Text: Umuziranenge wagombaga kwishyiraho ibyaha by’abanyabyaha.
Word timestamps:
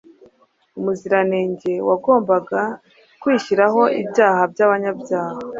Umuziranenge 0.79 1.73
wagombaga 1.87 2.61
kwishyiraho 3.21 3.81
ibyaha 4.01 4.41
by’abanyabyaha. 4.51 5.37